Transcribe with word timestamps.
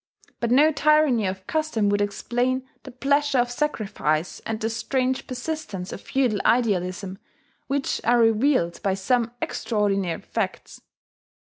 But 0.39 0.49
no 0.49 0.71
tyranny 0.71 1.27
of 1.27 1.45
custom 1.45 1.87
would 1.89 2.01
explain 2.01 2.67
the 2.81 2.89
pleasure 2.89 3.37
of 3.37 3.51
sacrifice 3.51 4.39
and 4.47 4.59
the 4.59 4.67
strange 4.67 5.27
persistence 5.27 5.91
of 5.93 6.01
feudal 6.01 6.39
idealism 6.43 7.19
which 7.67 8.01
are 8.03 8.17
revealed 8.17 8.81
by 8.81 8.95
some 8.95 9.31
extraordinary 9.43 10.19
facts. 10.23 10.81